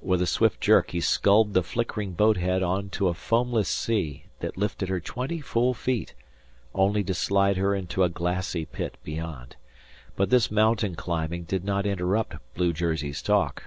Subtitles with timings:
[0.00, 4.26] With a swift jerk he sculled the flickering boat head on to a foamless sea
[4.38, 6.14] that lifted her twenty full feet,
[6.76, 9.56] only to slide her into a glassy pit beyond.
[10.14, 13.64] But this mountain climbing did not interrupt blue jersey's talk.